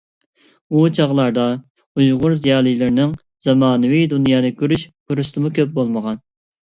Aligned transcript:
ئۇ 0.69 0.79
چاغلاردا 0.99 1.43
ئۇيغۇر 2.03 2.33
زىيالىيلىرىنىڭ 2.39 3.11
زامانىۋى 3.47 3.99
دۇنيانى 4.15 4.51
كۆرۈش 4.63 4.87
پۇرسىتىمۇ 5.07 5.53
كۆپ 5.61 5.77
بولمىغان. 5.77 6.19